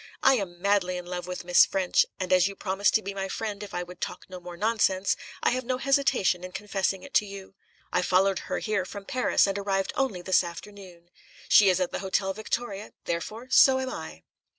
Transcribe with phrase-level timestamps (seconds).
[0.23, 3.27] I am madly in love with Miss Ffrench, and as you promised to be my
[3.27, 7.13] friend if I would 'talk no more nonsense,' I have no hesitation in confessing it
[7.13, 7.53] to you.
[7.93, 11.11] I followed her here from Paris, and arrived only this afternoon.
[11.49, 14.23] She is at the Hotel Victoria; therefore, so am I."